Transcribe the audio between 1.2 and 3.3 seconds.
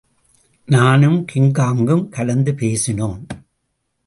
கிங்காங்கும் கலந்து பேசினோம்.